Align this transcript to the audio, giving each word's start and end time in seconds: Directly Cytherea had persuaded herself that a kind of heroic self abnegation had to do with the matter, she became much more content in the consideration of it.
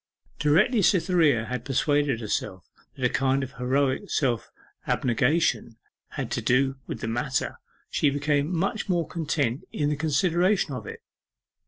Directly 0.39 0.81
Cytherea 0.81 1.45
had 1.45 1.63
persuaded 1.63 2.21
herself 2.21 2.67
that 2.95 3.05
a 3.05 3.09
kind 3.13 3.43
of 3.43 3.51
heroic 3.59 4.09
self 4.09 4.49
abnegation 4.87 5.77
had 6.13 6.31
to 6.31 6.41
do 6.41 6.77
with 6.87 7.01
the 7.01 7.07
matter, 7.07 7.59
she 7.91 8.09
became 8.09 8.51
much 8.51 8.89
more 8.89 9.07
content 9.07 9.61
in 9.71 9.89
the 9.89 9.95
consideration 9.95 10.73
of 10.73 10.87
it. 10.87 11.01